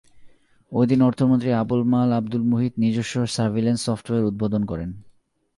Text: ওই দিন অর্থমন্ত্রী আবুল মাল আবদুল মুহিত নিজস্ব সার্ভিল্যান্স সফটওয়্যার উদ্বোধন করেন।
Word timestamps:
ওই 0.71 0.85
দিন 0.87 0.99
অর্থমন্ত্রী 1.01 1.49
আবুল 1.53 1.81
মাল 1.83 2.09
আবদুল 2.13 2.43
মুহিত 2.43 2.73
নিজস্ব 2.77 3.15
সার্ভিল্যান্স 3.27 3.81
সফটওয়্যার 3.85 4.29
উদ্বোধন 4.29 4.63
করেন। 4.65 4.89